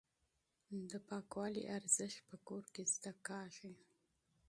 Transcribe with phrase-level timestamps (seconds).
[0.89, 3.71] د پاکوالي اهمیت په کور کې زده کیږي.